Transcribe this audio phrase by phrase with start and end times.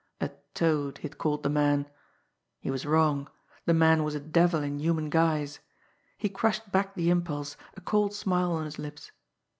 [0.19, 1.87] A toad, he had called the man.
[2.59, 3.29] He was wrong
[3.67, 5.59] the man was a devil in human guise.
[6.17, 9.11] He crushed back the impulse, a cold smile on his lips.